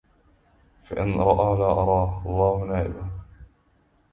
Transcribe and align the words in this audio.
فإن 0.83 1.13
رأى 1.13 1.57
لا 1.59 1.65
أراه 1.65 2.23
الله 2.25 2.63
نائبة 2.65 3.05